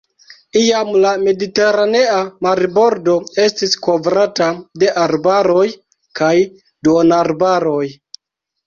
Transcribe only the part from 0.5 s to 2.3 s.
Iam la mediteranea